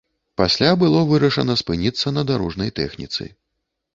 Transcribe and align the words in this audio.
Пасля 0.41 0.69
было 0.83 1.01
вырашана 1.09 1.57
спыніцца 1.61 2.13
на 2.17 2.23
дарожнай 2.31 2.73
тэхніцы. 2.79 3.29